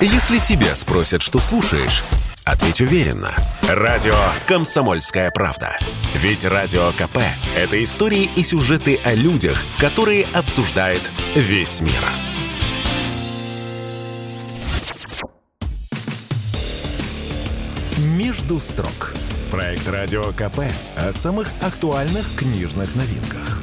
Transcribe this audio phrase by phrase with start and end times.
[0.00, 2.04] Если тебя спросят, что слушаешь,
[2.44, 3.34] ответь уверенно.
[3.62, 4.14] Радио
[4.46, 5.78] «Комсомольская правда».
[6.14, 7.18] Ведь Радио КП–
[7.56, 11.00] это истории и сюжеты о людях, которые обсуждает
[11.34, 11.92] весь мир.
[17.98, 19.14] «Между строк»–
[19.50, 20.60] проект Радио КП
[20.96, 23.55] о самых актуальных книжных новинках.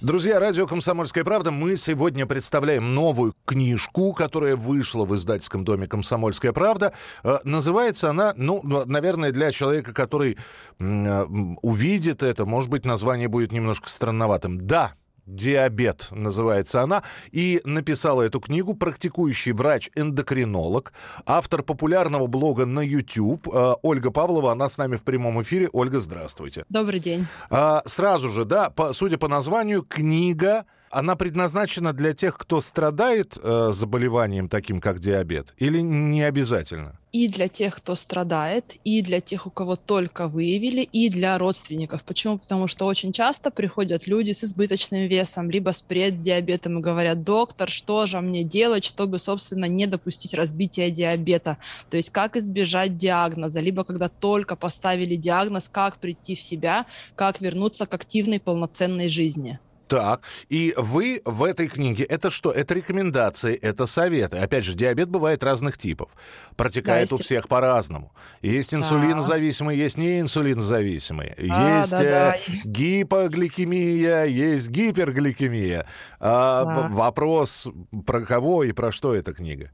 [0.00, 6.54] Друзья, радио «Комсомольская правда», мы сегодня представляем новую книжку, которая вышла в издательском доме «Комсомольская
[6.54, 6.94] правда».
[7.22, 10.38] Э, называется она, ну, наверное, для человека, который
[10.78, 11.24] э,
[11.60, 14.66] увидит это, может быть, название будет немножко странноватым.
[14.66, 14.94] «Да,
[15.30, 20.92] «Диабет» называется она, и написала эту книгу практикующий врач-эндокринолог,
[21.24, 25.68] автор популярного блога на YouTube э, Ольга Павлова, она с нами в прямом эфире.
[25.72, 26.64] Ольга, здравствуйте.
[26.68, 27.26] Добрый день.
[27.48, 33.38] А, сразу же, да, по, судя по названию, книга она предназначена для тех, кто страдает
[33.40, 36.99] э, заболеванием таким, как диабет, или не обязательно?
[37.12, 42.04] И для тех, кто страдает, и для тех, у кого только выявили, и для родственников.
[42.04, 42.38] Почему?
[42.38, 47.68] Потому что очень часто приходят люди с избыточным весом, либо с преддиабетом и говорят, доктор,
[47.68, 51.58] что же мне делать, чтобы, собственно, не допустить разбития диабета?
[51.90, 57.40] То есть как избежать диагноза, либо когда только поставили диагноз, как прийти в себя, как
[57.40, 59.58] вернуться к активной полноценной жизни.
[59.90, 62.52] Так, и вы в этой книге, это что?
[62.52, 64.36] Это рекомендации, это советы.
[64.36, 66.10] Опять же, диабет бывает разных типов.
[66.54, 68.12] Протекает да, у всех по-разному.
[68.40, 71.34] Есть инсулинозависимые, есть неинсулинозависимые.
[71.50, 72.36] А, есть да, да.
[72.62, 75.86] гипогликемия, есть гипергликемия.
[76.20, 76.88] А, да.
[76.94, 77.66] Вопрос,
[78.06, 79.72] про кого и про что эта книга?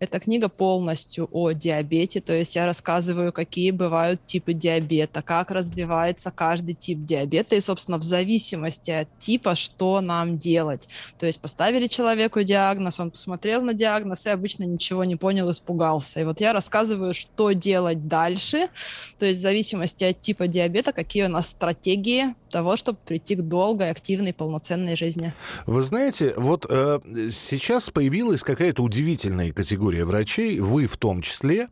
[0.00, 6.30] Эта книга полностью о диабете, то есть я рассказываю, какие бывают типы диабета, как развивается
[6.30, 10.88] каждый тип диабета и, собственно, в зависимости от типа, что нам делать.
[11.18, 16.20] То есть поставили человеку диагноз, он посмотрел на диагноз и обычно ничего не понял, испугался.
[16.20, 18.70] И вот я рассказываю, что делать дальше,
[19.18, 23.42] то есть в зависимости от типа диабета, какие у нас стратегии того, чтобы прийти к
[23.42, 25.32] долгой, активной, полноценной жизни.
[25.66, 27.00] Вы знаете, вот э,
[27.30, 31.68] сейчас появилась какая-то удивительная категория врачей, вы в том числе.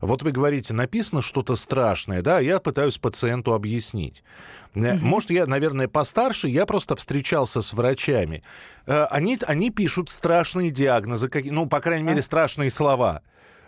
[0.00, 4.22] Вот вы говорите, написано что-то страшное, да, я пытаюсь пациенту объяснить.
[4.74, 4.98] Угу.
[5.00, 8.42] Может, я, наверное, постарше, я просто встречался с врачами.
[8.86, 13.22] Э, они, они пишут страшные диагнозы, как, ну, по крайней мере, страшные слова.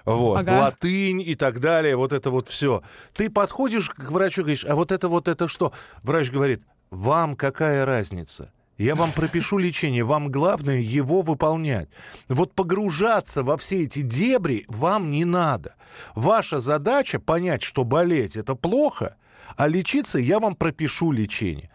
[0.05, 0.61] Вот, ага.
[0.61, 2.83] латынь и так далее, вот это вот все.
[3.15, 5.73] Ты подходишь к врачу и говоришь, а вот это вот это что?
[6.03, 8.53] Врач говорит, вам какая разница?
[8.81, 11.91] Я вам пропишу лечение, вам главное его выполнять.
[12.29, 15.75] Вот погружаться во все эти дебри вам не надо.
[16.15, 19.17] Ваша задача понять, что болеть это плохо,
[19.59, 21.71] а лечиться я вам пропишу лечение.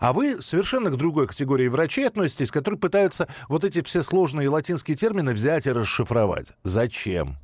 [0.00, 4.96] А вы совершенно к другой категории врачей относитесь, которые пытаются вот эти все сложные латинские
[4.96, 6.48] термины взять и расшифровать.
[6.64, 7.36] Зачем?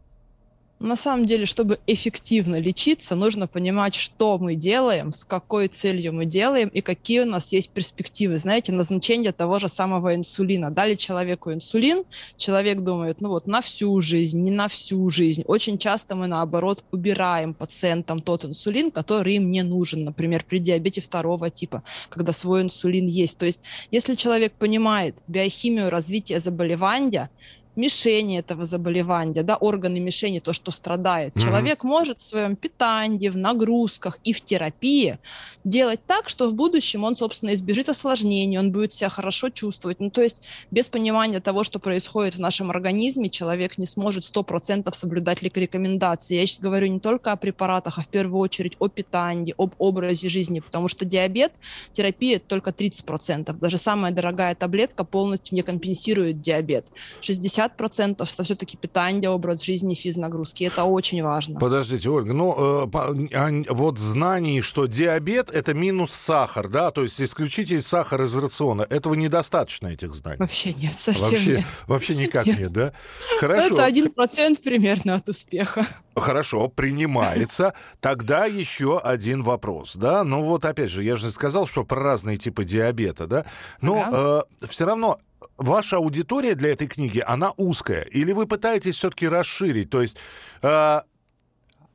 [0.80, 6.24] На самом деле, чтобы эффективно лечиться, нужно понимать, что мы делаем, с какой целью мы
[6.24, 8.38] делаем и какие у нас есть перспективы.
[8.38, 10.70] Знаете, назначение того же самого инсулина.
[10.70, 12.04] Дали человеку инсулин,
[12.36, 15.42] человек думает, ну вот на всю жизнь, не на всю жизнь.
[15.46, 21.00] Очень часто мы, наоборот, убираем пациентам тот инсулин, который им не нужен, например, при диабете
[21.00, 23.36] второго типа, когда свой инсулин есть.
[23.36, 27.30] То есть, если человек понимает биохимию развития заболевания,
[27.78, 31.34] мишени этого заболевания, да, органы мишени, то, что страдает.
[31.34, 31.44] Mm-hmm.
[31.44, 35.18] Человек может в своем питании, в нагрузках и в терапии
[35.64, 40.00] делать так, что в будущем он, собственно, избежит осложнений, он будет себя хорошо чувствовать.
[40.00, 44.92] Ну, то есть без понимания того, что происходит в нашем организме, человек не сможет 100%
[44.92, 46.34] соблюдать рекомендации.
[46.36, 50.28] Я сейчас говорю не только о препаратах, а в первую очередь о питании, об образе
[50.28, 51.52] жизни, потому что диабет,
[51.92, 53.56] терапия только 30%.
[53.58, 56.86] Даже самая дорогая таблетка полностью не компенсирует диабет.
[57.20, 60.64] 60 50% это все-таки питание, образ жизни, физнагрузки.
[60.64, 61.58] Это очень важно.
[61.58, 62.98] Подождите, Ольга, ну э,
[63.34, 68.82] а, вот знаний, что диабет это минус сахар, да, то есть исключите сахар из рациона,
[68.88, 70.38] этого недостаточно этих знаний.
[70.38, 71.64] Вообще нет, совсем вообще, нет.
[71.86, 72.92] Вообще никак нет, нет да?
[73.38, 73.74] Хорошо.
[73.74, 75.86] Это один процент примерно от успеха.
[76.16, 77.74] Хорошо, принимается.
[78.00, 80.24] Тогда еще один вопрос, да?
[80.24, 83.44] Ну вот опять же, я же сказал, что про разные типы диабета, да?
[83.80, 84.46] Но ага.
[84.60, 85.18] э, все равно
[85.56, 88.02] ваша аудитория для этой книги, она узкая?
[88.02, 89.90] Или вы пытаетесь все-таки расширить?
[89.90, 90.16] То есть,
[90.62, 90.68] э,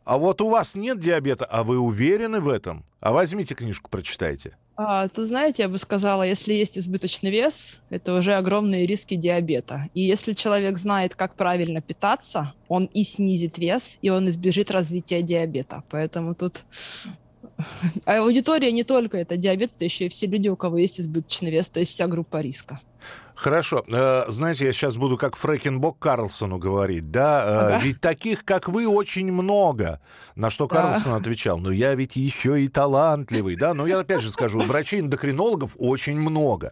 [0.06, 2.86] а вот у вас нет диабета, а вы уверены в этом?
[3.00, 4.58] А возьмите книжку, прочитайте.
[4.76, 9.88] А, то знаете, я бы сказала, если есть избыточный вес, это уже огромные риски диабета.
[9.94, 15.22] И если человек знает, как правильно питаться, он и снизит вес, и он избежит развития
[15.22, 15.84] диабета.
[15.90, 16.66] Поэтому тут
[18.06, 21.52] а аудитория не только это диабет, это еще и все люди, у кого есть избыточный
[21.52, 22.82] вес, то есть вся группа риска.
[23.44, 23.84] Хорошо.
[23.90, 27.44] Э, знаете, я сейчас буду как Фрэкенбок Карлсону говорить, да?
[27.46, 27.84] Э, ага.
[27.84, 30.00] Ведь таких, как вы, очень много.
[30.36, 31.18] На что Карлсон да.
[31.18, 33.74] отвечал, ну я ведь еще и талантливый, да?
[33.74, 36.72] Но я опять же скажу, врачей-эндокринологов очень много.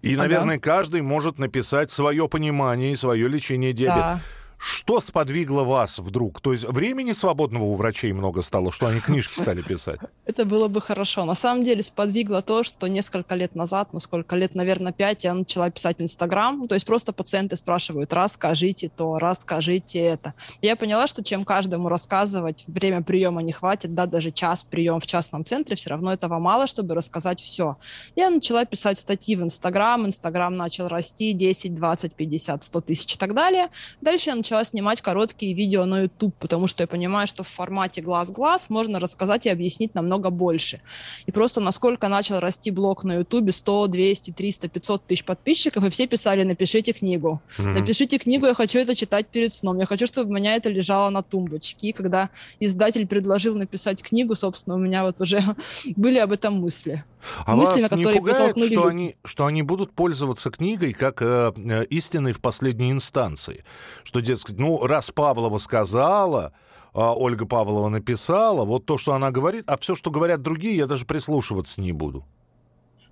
[0.00, 0.62] И, наверное, ага.
[0.62, 3.98] каждый может написать свое понимание и свое лечение диабета.
[3.98, 4.20] Да.
[4.58, 6.40] Что сподвигло вас вдруг?
[6.40, 10.00] То есть времени свободного у врачей много стало, что они книжки стали писать?
[10.26, 11.24] Это было бы хорошо.
[11.24, 15.32] На самом деле сподвигло то, что несколько лет назад, ну сколько лет, наверное, пять, я
[15.32, 16.66] начала писать Инстаграм.
[16.66, 20.34] То есть просто пациенты спрашивают, расскажите то, расскажите это.
[20.60, 25.06] Я поняла, что чем каждому рассказывать, время приема не хватит, да, даже час прием в
[25.06, 27.76] частном центре, все равно этого мало, чтобы рассказать все.
[28.16, 33.18] Я начала писать статьи в Инстаграм, Инстаграм начал расти 10, 20, 50, 100 тысяч и
[33.18, 33.68] так далее.
[34.00, 38.02] Дальше я начала снимать короткие видео на YouTube, потому что я понимаю, что в формате
[38.02, 40.80] глаз-глаз можно рассказать и объяснить намного больше.
[41.26, 45.90] И просто насколько начал расти блог на YouTube, 100, 200, 300, 500 тысяч подписчиков, и
[45.90, 47.40] все писали, напишите книгу.
[47.58, 47.80] Mm-hmm.
[47.80, 49.78] Напишите книгу, я хочу это читать перед сном.
[49.78, 51.88] Я хочу, чтобы у меня это лежало на тумбочке.
[51.88, 52.30] И когда
[52.60, 55.42] издатель предложил написать книгу, собственно, у меня вот уже
[55.96, 57.04] были об этом мысли.
[57.46, 61.84] А мысли, вас не пугает, что они, что они будут пользоваться книгой как э, э,
[61.86, 63.64] истиной в последней инстанции?
[64.04, 66.52] Что, дескать, ну, раз Павлова сказала,
[66.94, 70.86] а Ольга Павлова написала, вот то, что она говорит, а все, что говорят другие, я
[70.86, 72.24] даже прислушиваться не буду.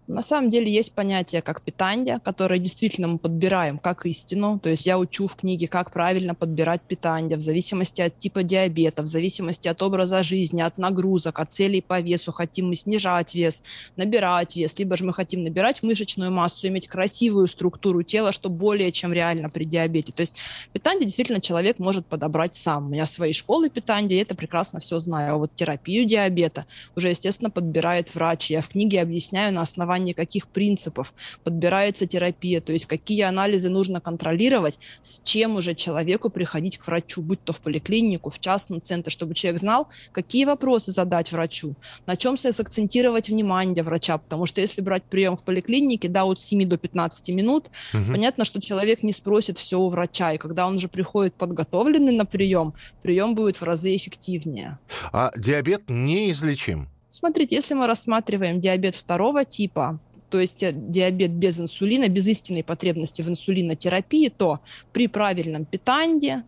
[0.08, 4.61] На самом деле есть понятие как питание, которое действительно мы подбираем как истину.
[4.62, 9.03] То есть я учу в книге, как правильно подбирать питание в зависимости от типа диабета,
[9.03, 12.31] в зависимости от образа жизни, от нагрузок, от целей по весу.
[12.31, 13.64] Хотим мы снижать вес,
[13.97, 18.93] набирать вес, либо же мы хотим набирать мышечную массу, иметь красивую структуру тела, что более
[18.93, 20.12] чем реально при диабете.
[20.12, 20.37] То есть
[20.73, 22.87] питание действительно человек может подобрать сам.
[22.87, 25.35] У меня свои школы питания, я это прекрасно все знаю.
[25.35, 26.64] А вот терапию диабета
[26.94, 28.50] уже, естественно, подбирает врач.
[28.50, 31.14] Я в книге объясняю на основании основании каких принципов
[31.44, 37.22] подбирается терапия, то есть какие анализы нужно контролировать, с чем уже человеку приходить к врачу,
[37.22, 41.75] будь то в поликлинику, в частном центре, чтобы человек знал, какие вопросы задать врачу,
[42.06, 46.69] на чем сакцентировать внимание врача, потому что если брать прием в поликлинике, да, от 7
[46.69, 47.64] до 15 минут,
[47.94, 48.12] угу.
[48.12, 52.26] понятно, что человек не спросит все у врача, и когда он уже приходит подготовленный на
[52.26, 54.78] прием, прием будет в разы эффективнее.
[55.12, 56.88] А диабет неизлечим?
[57.17, 59.99] Смотрите, если мы рассматриваем диабет второго типа,
[60.29, 64.61] то есть э, диабет без инсулина, без истинной потребности в инсулинотерапии, то
[64.93, 66.45] при правильном питании,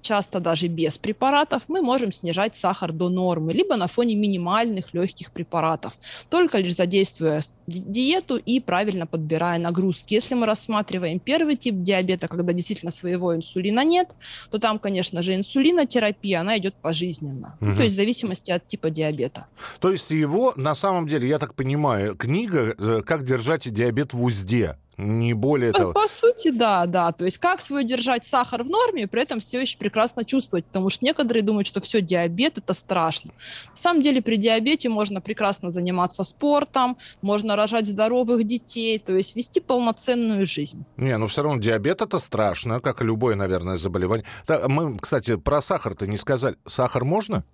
[0.00, 5.30] часто даже без препаратов, мы можем снижать сахар до нормы, либо на фоне минимальных легких
[5.32, 5.98] препаратов,
[6.28, 10.14] только лишь задействуя диету и правильно подбирая нагрузки.
[10.14, 14.14] Если мы рассматриваем первый тип диабета, когда действительно своего инсулина нет,
[14.50, 17.70] то там, конечно же, инсулинотерапия, она идет пожизненно, угу.
[17.70, 19.46] ну, то есть в зависимости от типа диабета.
[19.80, 24.22] То есть его, на самом деле, я так понимаю, книга э, «Как держать диабет в
[24.22, 25.92] узде», не более по, того.
[25.92, 27.12] По сути, да, да.
[27.12, 30.90] То есть как свой держать сахар в норме, при этом все еще прекрасно чувствовать, потому
[30.90, 33.32] что некоторые думают, что все, диабет это страшно.
[33.70, 39.36] На самом деле при диабете можно прекрасно заниматься спортом, можно рожать здоровых детей, то есть
[39.36, 40.84] вести полноценную жизнь.
[40.96, 44.26] Не, ну все равно диабет это страшно, как и любое, наверное, заболевание.
[44.46, 46.56] Так, мы, кстати, про сахар-то не сказали.
[46.66, 47.44] Сахар можно?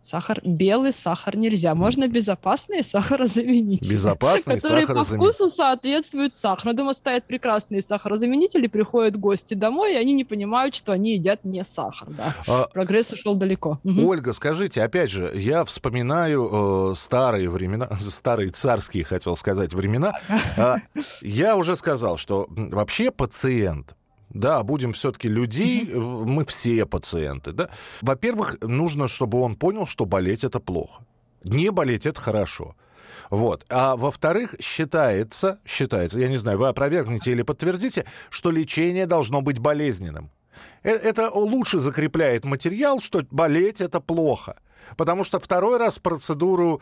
[0.00, 1.74] Сахар, белый сахар нельзя.
[1.74, 3.90] Можно безопасные сахарозаменители.
[3.90, 6.72] Безопасные которые по вкусу соответствуют сахару.
[6.72, 11.64] Дома стоят прекрасные сахарозаменители, приходят гости домой, и они не понимают, что они едят не
[11.64, 12.08] сахар.
[12.10, 12.34] Да.
[12.46, 13.80] А, Прогресс ушел далеко.
[13.84, 20.14] Ольга, скажите, опять же, я вспоминаю э, старые времена, старые царские, хотел сказать, времена.
[20.56, 20.76] Э,
[21.22, 23.97] я уже сказал, что вообще пациент
[24.30, 27.70] да, будем все-таки людей, э, мы все пациенты, да.
[28.02, 31.04] Во-первых, нужно, чтобы он понял, что болеть это плохо.
[31.44, 32.74] Не болеть это хорошо.
[33.30, 33.64] Вот.
[33.68, 39.58] А во-вторых, считается, считается, я не знаю, вы опровергнете или подтвердите, что лечение должно быть
[39.58, 40.30] болезненным.
[40.82, 44.56] Э, это лучше закрепляет материал, что болеть это плохо.
[44.96, 46.80] Потому что второй раз процедуру,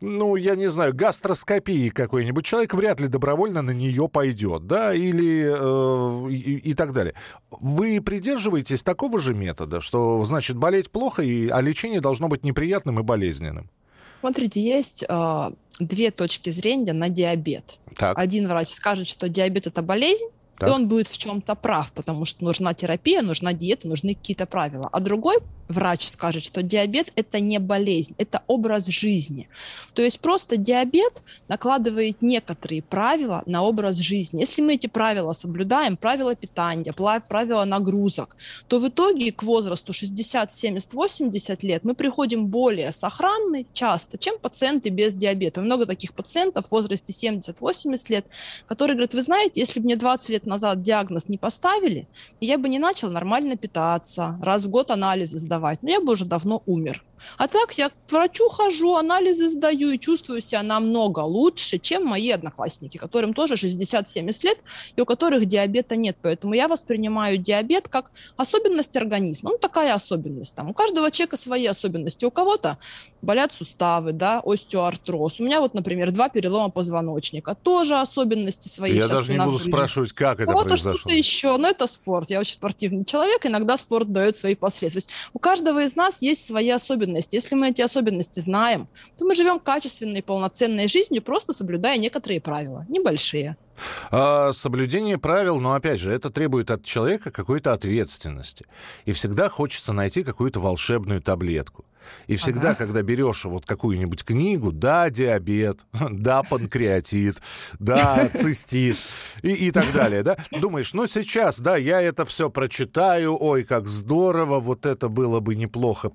[0.00, 5.54] ну, я не знаю, гастроскопии какой-нибудь человек вряд ли добровольно на нее пойдет, да, или
[5.56, 7.14] э, и, и так далее.
[7.50, 13.00] Вы придерживаетесь такого же метода, что, значит, болеть плохо, и, а лечение должно быть неприятным
[13.00, 13.70] и болезненным?
[14.20, 17.78] Смотрите, есть э, две точки зрения на диабет.
[17.96, 18.18] Так.
[18.18, 20.68] Один врач скажет, что диабет это болезнь, Так.
[20.68, 24.88] И он будет в чем-то прав, потому что нужна терапия, нужна диета, нужны какие-то правила.
[24.92, 29.48] А другой врач скажет, что диабет– это не болезнь, это образ жизни.
[29.94, 34.40] То есть просто диабет накладывает некоторые правила на образ жизни.
[34.40, 38.36] Если мы эти правила соблюдаем, правила питания, правила нагрузок,
[38.68, 44.38] то в итоге к возрасту 60, 70, 80 лет мы приходим более сохранны часто, чем
[44.38, 45.60] пациенты без диабета.
[45.60, 48.26] Много таких пациентов в возрасте 70-80 лет,
[48.66, 52.06] которые говорят, вы знаете, если бы мне 20 лет назад диагноз не поставили,
[52.40, 56.24] я бы не начал нормально питаться, раз в год анализы сдавать, но я бы уже
[56.24, 57.04] давно умер.
[57.36, 62.30] А так я к врачу хожу, анализы сдаю и чувствую себя намного лучше, чем мои
[62.30, 64.58] одноклассники, которым тоже 60-70 лет
[64.96, 66.16] и у которых диабета нет.
[66.22, 69.50] Поэтому я воспринимаю диабет как особенность организма.
[69.50, 70.54] Ну, такая особенность.
[70.54, 72.24] Там у каждого человека свои особенности.
[72.24, 72.78] У кого-то
[73.22, 75.40] болят суставы, да, остеоартроз.
[75.40, 77.54] У меня вот, например, два перелома позвоночника.
[77.54, 78.94] Тоже особенности свои.
[78.94, 80.94] Я даже не буду спрашивать, как это вот произошло.
[80.94, 81.56] что-то еще.
[81.56, 82.30] Но это спорт.
[82.30, 83.46] Я очень спортивный человек.
[83.46, 85.02] Иногда спорт дает свои последствия.
[85.32, 87.36] У каждого из нас есть свои особенности особенности.
[87.36, 92.84] Если мы эти особенности знаем, то мы живем качественной, полноценной жизнью, просто соблюдая некоторые правила,
[92.88, 93.56] небольшие.
[94.10, 98.64] А, соблюдение правил, но опять же, это требует от человека какой-то ответственности.
[99.04, 101.84] И всегда хочется найти какую-то волшебную таблетку.
[102.26, 102.78] И всегда, ага.
[102.78, 107.42] когда берешь вот какую-нибудь книгу, да, диабет, да, панкреатит,
[107.78, 108.98] да, цистит
[109.42, 113.86] и, и так далее, да, думаешь, ну сейчас, да, я это все прочитаю, ой, как
[113.86, 116.12] здорово, вот это было бы неплохо,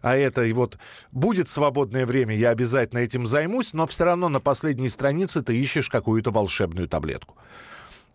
[0.00, 0.78] а это и вот
[1.10, 5.88] будет свободное время, я обязательно этим займусь, но все равно на последней странице ты ищешь
[5.88, 7.36] какую-то волшебную таблетку.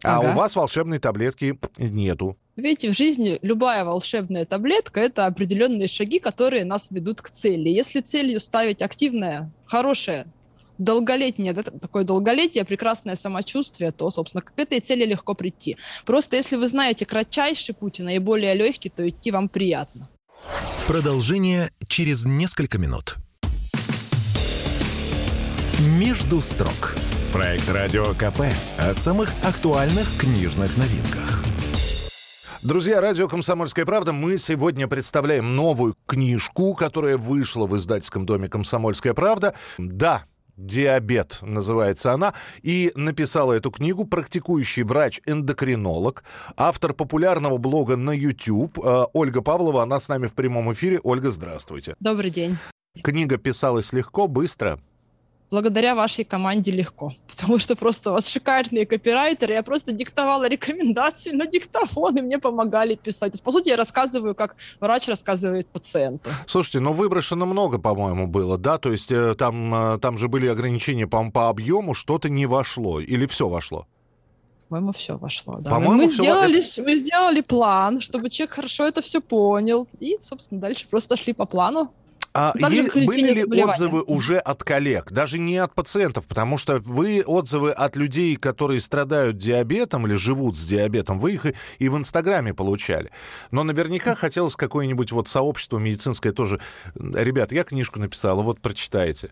[0.03, 0.31] А ага.
[0.31, 2.37] у вас волшебной таблетки нету.
[2.55, 7.69] Видите, в жизни любая волшебная таблетка– это определенные шаги, которые нас ведут к цели.
[7.69, 10.25] Если целью ставить активное, хорошее,
[10.77, 15.77] долголетнее, да, такое долголетие, прекрасное самочувствие, то, собственно, к этой цели легко прийти.
[16.05, 20.09] Просто если вы знаете кратчайший путь и наиболее легкий, то идти вам приятно.
[20.87, 23.17] Продолжение через несколько минут.
[25.79, 26.95] «Между строк»–
[27.31, 28.41] проект «Радио КП»
[28.77, 31.43] о самых актуальных книжных новинках.
[32.63, 39.13] Друзья, радио «Комсомольская правда», мы сегодня представляем новую книжку, которая вышла в издательском доме «Комсомольская
[39.13, 39.53] правда».
[39.77, 40.23] Да,
[40.55, 46.23] «Диабет» называется она, и написала эту книгу практикующий врач-эндокринолог,
[46.55, 50.99] автор популярного блога на YouTube э, Ольга Павлова, она с нами в прямом эфире.
[51.03, 51.95] Ольга, здравствуйте.
[51.99, 52.57] Добрый день.
[53.03, 54.79] Книга писалась легко, быстро?
[55.51, 57.13] Благодаря вашей команде легко.
[57.27, 59.53] Потому что просто у вас шикарные копирайтеры.
[59.53, 63.41] Я просто диктовала рекомендации на диктофон, и мне помогали писать.
[63.43, 66.29] По сути, я рассказываю, как врач рассказывает пациенту.
[66.47, 68.77] Слушайте, ну выброшено много, по-моему, было, да?
[68.77, 72.99] То есть э, там, э, там же были ограничения по, по объему, что-то не вошло.
[72.99, 73.85] Или все вошло?
[74.69, 75.59] По-моему, все вошло.
[75.59, 75.71] Да.
[75.71, 76.21] По-моему, мы, все...
[76.21, 76.81] сделали, это...
[76.81, 79.87] мы сделали план, чтобы человек хорошо это все понял.
[79.99, 81.91] И, собственно, дальше просто шли по плану.
[82.39, 87.23] А есть, были ли отзывы уже от коллег, даже не от пациентов, потому что вы
[87.25, 91.97] отзывы от людей, которые страдают диабетом или живут с диабетом, вы их и, и в
[91.97, 93.09] Инстаграме получали.
[93.49, 96.59] Но наверняка хотелось какое-нибудь вот сообщество медицинское тоже.
[96.93, 99.31] Ребят, я книжку написала, вот прочитайте.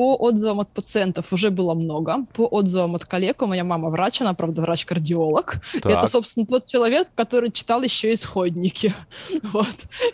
[0.00, 2.24] По отзывам от пациентов уже было много.
[2.32, 5.56] По отзывам от коллег, у моя мама врач, она, правда, врач-кардиолог.
[5.74, 8.94] Это, собственно, тот человек, который читал еще исходники.
[9.52, 9.66] Вот.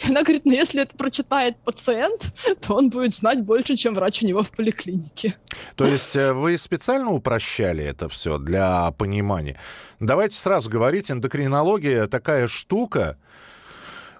[0.04, 4.24] И она говорит, ну, если это прочитает пациент, то он будет знать больше, чем врач
[4.24, 5.36] у него в поликлинике.
[5.76, 9.56] То есть э, вы специально упрощали это все для понимания?
[10.00, 13.18] Давайте сразу говорить, эндокринология такая штука,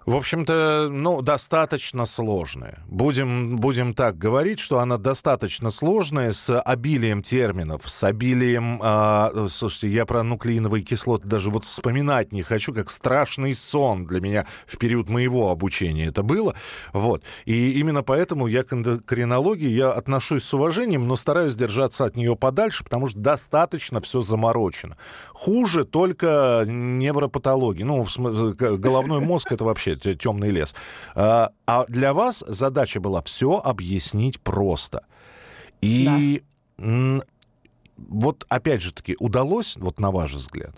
[0.07, 2.79] в общем-то, ну, достаточно сложная.
[2.87, 8.81] Будем, будем так говорить, что она достаточно сложная, с обилием терминов, с обилием...
[8.81, 14.21] Э, слушайте, я про нуклеиновые кислоты даже вот вспоминать не хочу, как страшный сон для
[14.21, 16.55] меня в период моего обучения это было.
[16.93, 17.25] Вот.
[17.45, 22.37] И именно поэтому я к эндокринологии я отношусь с уважением, но стараюсь держаться от нее
[22.37, 24.97] подальше, потому что достаточно все заморочено.
[25.33, 27.83] Хуже только невропатологии.
[27.83, 28.07] Ну,
[28.57, 30.75] головной мозг это вообще темный лес.
[31.15, 35.05] А, а для вас задача была все объяснить просто.
[35.81, 36.43] И
[36.79, 37.23] да.
[37.97, 40.75] вот опять же таки, удалось, вот на ваш взгляд?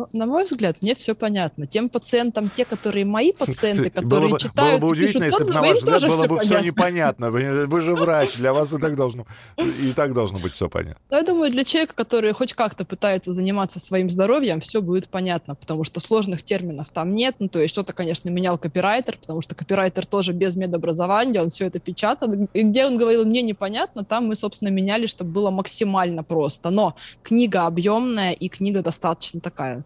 [0.00, 1.66] Ну, на мой взгляд, мне все понятно.
[1.66, 4.80] Тем пациентам, те, которые мои пациенты, которые было бы, читают...
[4.80, 7.30] Было бы удивительно, если бы, на ваш взгляд, было бы все непонятно.
[7.30, 9.26] Вы, вы же врач, для вас и так должно,
[9.58, 11.00] и так должно быть все понятно.
[11.10, 15.84] Я думаю, для человека, который хоть как-то пытается заниматься своим здоровьем, все будет понятно, потому
[15.84, 17.36] что сложных терминов там нет.
[17.38, 21.66] Ну, то есть что-то, конечно, менял копирайтер, потому что копирайтер тоже без медобразования, он все
[21.66, 22.32] это печатал.
[22.54, 26.70] И где он говорил, мне непонятно, там мы, собственно, меняли, чтобы было максимально просто.
[26.70, 29.84] Но книга объемная и книга достаточно такая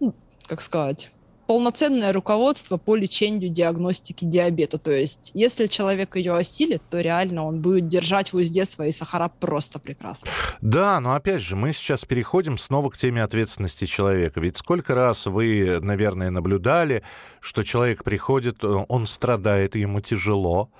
[0.00, 0.14] ну,
[0.46, 1.10] как сказать,
[1.46, 4.78] полноценное руководство по лечению диагностики диабета.
[4.78, 9.28] То есть, если человек ее осилит, то реально он будет держать в узде свои сахара
[9.28, 10.28] просто прекрасно.
[10.60, 14.40] Да, но опять же, мы сейчас переходим снова к теме ответственности человека.
[14.40, 17.02] Ведь сколько раз вы, наверное, наблюдали,
[17.40, 20.70] что человек приходит, он страдает, ему тяжело,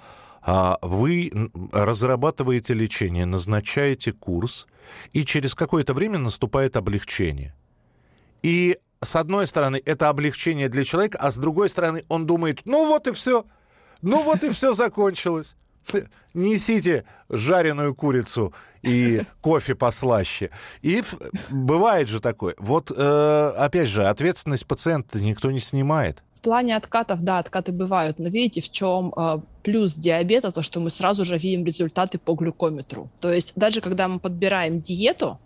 [0.43, 1.31] а вы
[1.73, 4.67] разрабатываете лечение, назначаете курс,
[5.13, 7.55] и через какое-то время наступает облегчение–
[8.45, 12.87] и с одной стороны, это облегчение для человека, а с другой стороны, он думает, ну
[12.87, 13.47] вот и все,
[14.03, 15.57] ну вот и все закончилось.
[16.35, 20.51] Несите жареную курицу и кофе послаще.
[20.83, 21.03] И
[21.51, 22.55] бывает же такое.
[22.59, 26.23] Вот, э, опять же, ответственность пациента никто не снимает.
[26.35, 30.81] В плане откатов, да, откаты бывают, но видите, в чем э, плюс диабета, то, что
[30.81, 33.09] мы сразу же видим результаты по глюкометру.
[33.21, 35.39] То есть даже когда мы подбираем диету,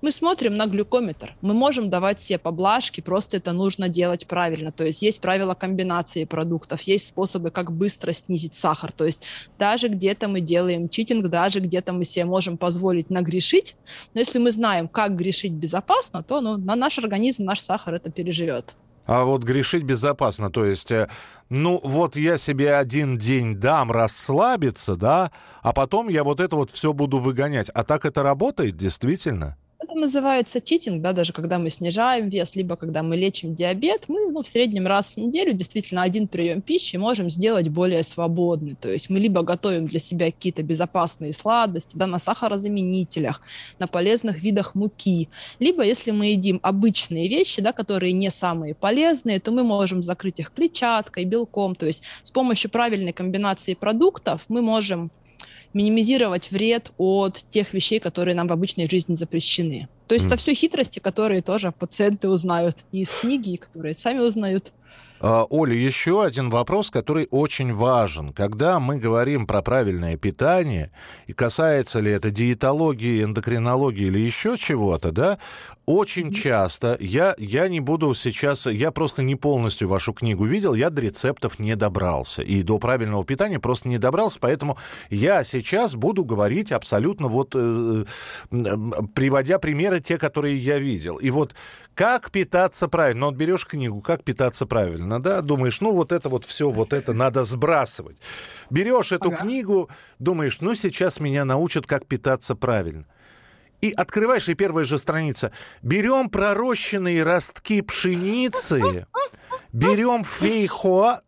[0.00, 1.34] мы смотрим на глюкометр.
[1.40, 4.70] Мы можем давать себе поблажки, просто это нужно делать правильно.
[4.70, 8.92] То есть есть правила комбинации продуктов, есть способы, как быстро снизить сахар.
[8.92, 9.22] То есть
[9.58, 13.76] даже где-то мы делаем читинг, даже где-то мы себе можем позволить нагрешить.
[14.14, 18.10] Но если мы знаем, как грешить безопасно, то ну, на наш организм наш сахар это
[18.10, 18.74] переживет.
[19.06, 21.08] А вот грешить безопасно, то есть, э,
[21.48, 25.30] ну вот я себе один день дам расслабиться, да,
[25.62, 27.70] а потом я вот это вот все буду выгонять.
[27.70, 29.56] А так это работает действительно?
[29.94, 34.42] Называется читинг, да, даже когда мы снижаем вес, либо когда мы лечим диабет, мы ну,
[34.42, 38.76] в среднем раз в неделю действительно один прием пищи можем сделать более свободный.
[38.80, 43.40] То есть мы либо готовим для себя какие-то безопасные сладости, да, на сахарозаменителях,
[43.78, 45.28] на полезных видах муки,
[45.58, 50.40] либо если мы едим обычные вещи, да, которые не самые полезные, то мы можем закрыть
[50.40, 55.10] их клетчаткой, белком, то есть с помощью правильной комбинации продуктов мы можем
[55.76, 59.88] минимизировать вред от тех вещей, которые нам в обычной жизни запрещены.
[60.06, 60.28] То есть mm.
[60.28, 64.72] это все хитрости, которые тоже пациенты узнают из книги, и которые сами узнают.
[65.20, 68.32] А, Оля, еще один вопрос, который очень важен.
[68.32, 70.90] Когда мы говорим про правильное питание,
[71.26, 75.38] и касается ли это диетологии, эндокринологии или еще чего-то, да,
[75.86, 80.90] очень часто, я, я не буду сейчас, я просто не полностью вашу книгу видел, я
[80.90, 82.42] до рецептов не добрался.
[82.42, 84.76] И до правильного питания просто не добрался, поэтому
[85.10, 88.04] я сейчас буду говорить абсолютно вот, э,
[89.14, 91.16] приводя примеры те, которые я видел.
[91.16, 91.54] И вот
[91.94, 93.20] как питаться правильно?
[93.20, 96.92] Ну, вот берешь книгу, как питаться правильно, да, думаешь, ну, вот это вот все, вот
[96.92, 98.18] это надо сбрасывать.
[98.70, 99.36] Берешь эту ага.
[99.36, 103.06] книгу, думаешь, ну, сейчас меня научат, как питаться правильно.
[103.80, 105.52] И открываешь, и первая же страница.
[105.82, 109.06] Берем пророщенные ростки пшеницы,
[109.72, 111.20] берем фейхоа,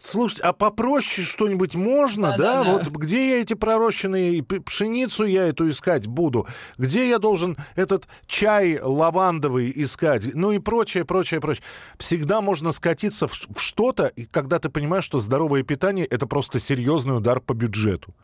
[0.00, 2.64] Слушайте, а попроще что-нибудь можно, да, да?
[2.64, 2.72] да?
[2.72, 6.46] Вот где я эти пророщенные пшеницу я эту искать буду?
[6.78, 10.34] Где я должен этот чай лавандовый искать?
[10.34, 11.62] Ну и прочее, прочее, прочее.
[11.98, 17.38] Всегда можно скатиться в, что-то, когда ты понимаешь, что здоровое питание это просто серьезный удар
[17.38, 18.14] по бюджету.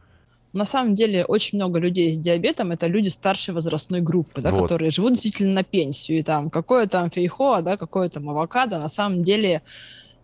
[0.56, 4.62] На самом деле очень много людей с диабетом это люди старшей возрастной группы, да, вот.
[4.62, 6.20] которые живут действительно на пенсию.
[6.20, 9.62] И там какое там фейхоа, да, какое там авокадо, на самом деле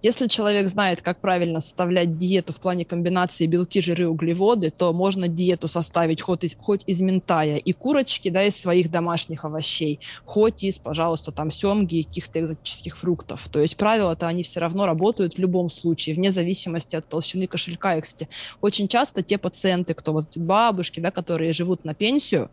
[0.03, 5.29] если человек знает, как правильно составлять диету в плане комбинации белки, жиры, углеводы, то можно
[5.29, 10.65] диету составить хоть из, хоть из ментая и курочки, да, из своих домашних овощей, хоть
[10.65, 13.49] из, пожалуйста, там семги и каких-то экзотических фруктов.
[13.49, 18.01] То есть правила-то они все равно работают в любом случае, вне зависимости от толщины кошелька.
[18.01, 18.29] Кстати,
[18.61, 22.51] очень часто те пациенты, кто вот бабушки, да, которые живут на пенсию,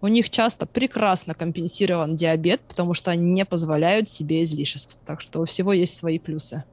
[0.00, 5.02] у них часто прекрасно компенсирован диабет, потому что они не позволяют себе излишеств.
[5.06, 6.64] Так что у всего есть свои плюсы.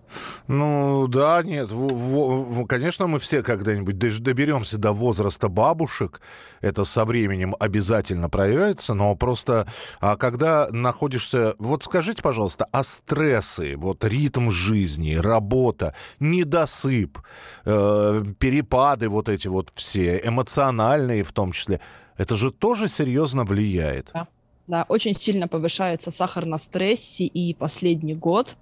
[0.47, 6.21] Ну да, нет, в, в, конечно, мы все когда-нибудь доберемся до возраста бабушек,
[6.61, 9.67] это со временем обязательно проявится, но просто,
[9.99, 17.19] а когда находишься, вот скажите, пожалуйста, а стрессы, вот ритм жизни, работа, недосып,
[17.65, 21.81] э, перепады вот эти вот все, эмоциональные в том числе,
[22.17, 24.11] это же тоже серьезно влияет.
[24.13, 24.27] Да.
[24.67, 28.57] Да, очень сильно повышается сахар на стрессе, и последний год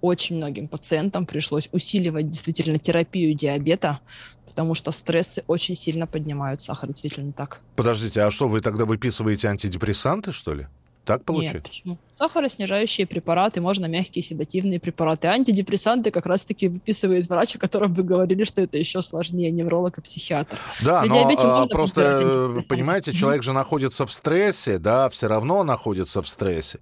[0.00, 4.00] очень многим пациентам пришлось усиливать действительно терапию диабета,
[4.46, 7.60] потому что стрессы очень сильно поднимают сахар, действительно так.
[7.76, 10.66] Подождите, а что, вы тогда выписываете антидепрессанты, что ли?
[11.04, 11.56] Так получается?
[11.56, 11.98] Нет, почему?
[12.16, 15.26] Сахароснижающие препараты, можно мягкие седативные препараты.
[15.26, 20.00] Антидепрессанты как раз-таки выписывает врач, о котором вы говорили, что это еще сложнее, невролог и
[20.00, 20.56] психиатр.
[20.82, 26.22] Да, При но а, просто, понимаете, человек же находится в стрессе, да, все равно находится
[26.22, 26.78] в стрессе.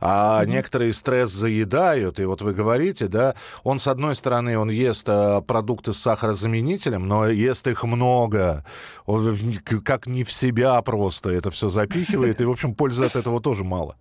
[0.00, 0.48] А mm-hmm.
[0.48, 5.40] некоторые стресс заедают, и вот вы говорите, да, он с одной стороны, он ест а,
[5.40, 8.64] продукты с сахарозаменителем, но ест их много,
[9.04, 9.36] он,
[9.84, 13.64] как не в себя просто это все запихивает, и, в общем, пользы от этого тоже
[13.64, 13.96] мало.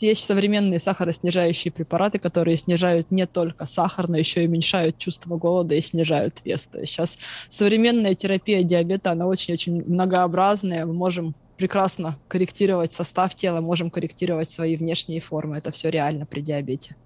[0.00, 5.74] Есть современные сахароснижающие препараты, которые снижают не только сахар, но еще и уменьшают чувство голода
[5.74, 6.66] и снижают вес.
[6.66, 7.16] То есть сейчас
[7.48, 10.86] современная терапия диабета, она очень-очень многообразная.
[10.86, 15.56] Мы можем прекрасно корректировать состав тела, можем корректировать свои внешние формы.
[15.56, 16.96] Это все реально при диабете.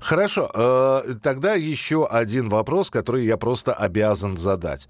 [0.00, 0.50] Хорошо.
[0.52, 4.88] Э, тогда еще один вопрос, который я просто обязан задать.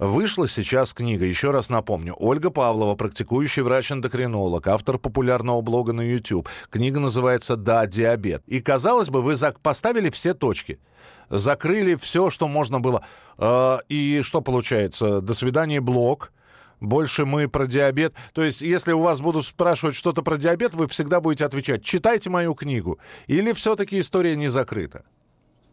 [0.00, 2.16] Вышла сейчас книга, еще раз напомню.
[2.18, 6.48] Ольга Павлова, практикующий врач-эндокринолог, автор популярного блога на YouTube.
[6.70, 8.42] Книга называется «Да, диабет».
[8.46, 10.80] И, казалось бы, вы поставили все точки.
[11.28, 13.04] Закрыли все, что можно было.
[13.36, 15.20] А, и что получается?
[15.20, 16.32] До свидания, блог
[16.80, 18.14] больше мы про диабет.
[18.32, 22.30] То есть, если у вас будут спрашивать что-то про диабет, вы всегда будете отвечать, читайте
[22.30, 22.98] мою книгу.
[23.26, 25.04] Или все-таки история не закрыта?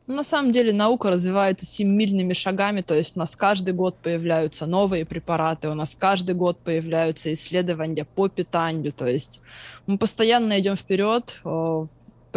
[0.08, 4.66] Ну, на самом деле наука развивается семимильными шагами, то есть у нас каждый год появляются
[4.66, 9.42] новые препараты, у нас каждый год появляются исследования по питанию, то есть
[9.86, 11.42] мы постоянно идем вперед,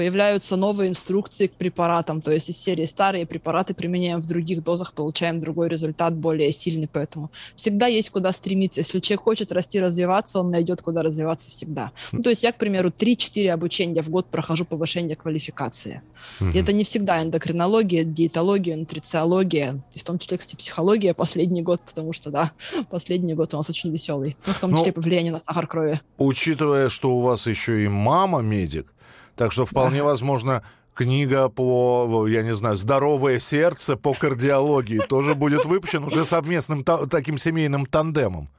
[0.01, 4.95] появляются новые инструкции к препаратам, то есть из серии старые препараты применяем в других дозах,
[4.95, 8.81] получаем другой результат, более сильный, поэтому всегда есть куда стремиться.
[8.81, 11.91] Если человек хочет расти, развиваться, он найдет, куда развиваться всегда.
[12.13, 16.01] Ну, то есть я, к примеру, 3-4 обучения в год прохожу повышение квалификации.
[16.41, 21.83] И это не всегда эндокринология, диетология, нутрициология, и в том числе, кстати, психология последний год,
[21.87, 22.53] потому что, да,
[22.91, 25.67] последний год у нас очень веселый, ну, в том числе ну, по влиянию на сахар
[25.67, 26.01] крови.
[26.17, 28.95] Учитывая, что у вас еще и мама медик,
[29.41, 35.65] так что вполне возможно книга по, я не знаю, «Здоровое сердце» по кардиологии тоже будет
[35.65, 38.51] выпущена уже совместным та- таким семейным тандемом.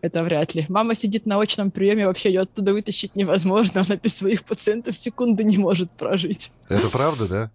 [0.00, 0.66] Это вряд ли.
[0.68, 3.84] Мама сидит на очном приеме, вообще ее оттуда вытащить невозможно.
[3.86, 6.50] Она без своих пациентов секунды не может прожить.
[6.68, 7.50] Это правда, да?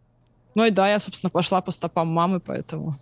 [0.56, 2.96] Ну и да, я, собственно, пошла по стопам мамы, поэтому...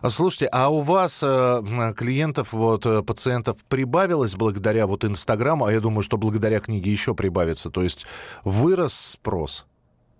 [0.00, 5.72] А слушайте, а у вас э, клиентов, вот, э, пациентов прибавилось благодаря вот Инстаграму, а
[5.72, 8.06] я думаю, что благодаря книге еще прибавится, то есть
[8.44, 9.66] вырос спрос?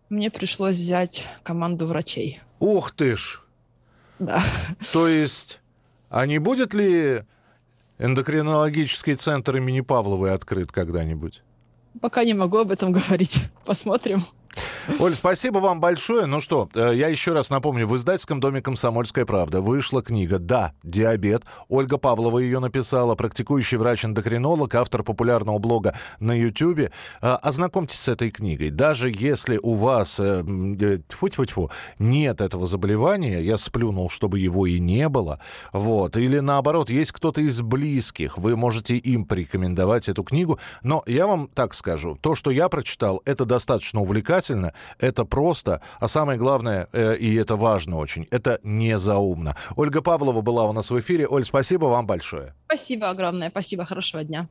[0.09, 2.40] Мне пришлось взять команду врачей.
[2.59, 3.42] Ух ты ж!
[4.19, 4.42] Да.
[4.92, 5.61] То есть,
[6.09, 7.25] а не будет ли
[7.99, 11.42] эндокринологический центр имени Павловой открыт когда-нибудь?
[12.01, 13.45] Пока не могу об этом говорить.
[13.64, 14.25] Посмотрим.
[15.01, 16.27] Оль, спасибо вам большое.
[16.27, 20.73] Ну что, э, я еще раз напомню, в издательском доме «Комсомольская правда» вышла книга «Да,
[20.83, 21.42] диабет».
[21.69, 26.79] Ольга Павлова ее написала, практикующий врач-эндокринолог, автор популярного блога на YouTube.
[26.79, 26.90] Э,
[27.21, 28.71] ознакомьтесь с этой книгой.
[28.71, 30.42] Даже если у вас э,
[31.09, 35.40] тьфу -тьфу -тьфу, нет этого заболевания, я сплюнул, чтобы его и не было,
[35.73, 40.59] вот, или наоборот, есть кто-то из близких, вы можете им порекомендовать эту книгу.
[40.83, 44.46] Но я вам так скажу, то, что я прочитал, это достаточно увлекательно,
[44.99, 49.57] это просто, а самое главное, э, и это важно очень, это не заумно.
[49.77, 51.27] Ольга Павлова была у нас в эфире.
[51.27, 52.55] Оль, спасибо вам большое.
[52.67, 54.49] Спасибо огромное, спасибо, хорошего дня.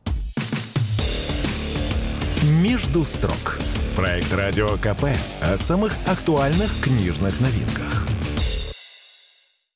[2.43, 3.59] «Между строк»–
[3.95, 5.05] проект «Радио КП»
[5.41, 8.14] о самых актуальных книжных новинках.